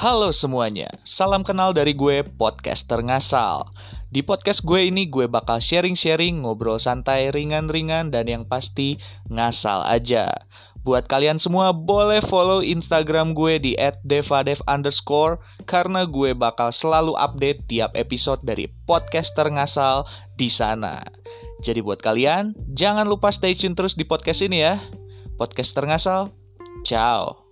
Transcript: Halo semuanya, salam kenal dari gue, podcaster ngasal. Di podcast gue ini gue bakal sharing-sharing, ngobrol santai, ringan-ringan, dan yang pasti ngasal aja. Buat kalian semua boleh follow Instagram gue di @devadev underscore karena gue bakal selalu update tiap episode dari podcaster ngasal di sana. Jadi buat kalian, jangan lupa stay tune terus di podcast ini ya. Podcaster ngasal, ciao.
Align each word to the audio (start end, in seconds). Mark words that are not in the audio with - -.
Halo 0.00 0.32
semuanya, 0.32 0.88
salam 1.04 1.44
kenal 1.44 1.76
dari 1.76 1.92
gue, 1.92 2.24
podcaster 2.24 3.04
ngasal. 3.04 3.68
Di 4.08 4.24
podcast 4.24 4.64
gue 4.64 4.88
ini 4.88 5.04
gue 5.04 5.28
bakal 5.28 5.60
sharing-sharing, 5.60 6.40
ngobrol 6.40 6.80
santai, 6.80 7.28
ringan-ringan, 7.28 8.08
dan 8.08 8.24
yang 8.24 8.48
pasti 8.48 8.96
ngasal 9.28 9.84
aja. 9.84 10.32
Buat 10.88 11.04
kalian 11.04 11.36
semua 11.36 11.76
boleh 11.76 12.24
follow 12.24 12.64
Instagram 12.64 13.36
gue 13.36 13.60
di 13.60 13.72
@devadev 14.00 14.64
underscore 14.64 15.36
karena 15.68 16.08
gue 16.08 16.32
bakal 16.32 16.72
selalu 16.72 17.12
update 17.20 17.68
tiap 17.68 17.92
episode 17.92 18.40
dari 18.40 18.72
podcaster 18.88 19.52
ngasal 19.52 20.08
di 20.40 20.48
sana. 20.48 21.04
Jadi 21.60 21.84
buat 21.84 22.00
kalian, 22.00 22.56
jangan 22.72 23.04
lupa 23.04 23.28
stay 23.28 23.52
tune 23.52 23.76
terus 23.76 23.92
di 23.92 24.08
podcast 24.08 24.40
ini 24.40 24.64
ya. 24.64 24.80
Podcaster 25.36 25.84
ngasal, 25.84 26.32
ciao. 26.88 27.49